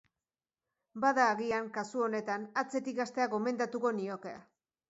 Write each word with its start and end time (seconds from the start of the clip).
Bada, 1.03 1.27
agian, 1.33 1.69
kasu 1.77 2.03
honetan, 2.07 2.49
atzetik 2.63 3.05
hastea 3.07 3.31
gomendatuko 3.37 3.97
nioke. 4.03 4.39